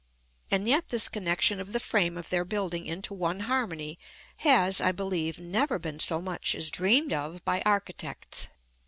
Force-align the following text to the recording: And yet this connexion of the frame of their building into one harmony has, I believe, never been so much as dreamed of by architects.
And 0.49 0.67
yet 0.67 0.89
this 0.89 1.07
connexion 1.07 1.59
of 1.59 1.73
the 1.73 1.79
frame 1.79 2.17
of 2.17 2.31
their 2.31 2.43
building 2.43 2.87
into 2.87 3.13
one 3.13 3.41
harmony 3.41 3.99
has, 4.37 4.81
I 4.81 4.91
believe, 4.91 5.37
never 5.39 5.77
been 5.77 5.99
so 5.99 6.19
much 6.23 6.55
as 6.55 6.71
dreamed 6.71 7.13
of 7.13 7.45
by 7.45 7.61
architects. 7.67 8.47